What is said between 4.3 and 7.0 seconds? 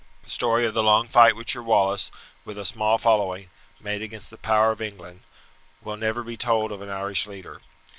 the power of England, will never be told of an